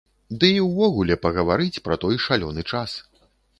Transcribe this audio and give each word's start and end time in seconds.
Ды 0.43 0.47
і 0.59 0.63
ўвогуле, 0.67 1.17
пагаварыць 1.27 1.83
пра 1.89 1.99
той 2.07 2.19
шалёны 2.27 2.67
час. 2.75 2.99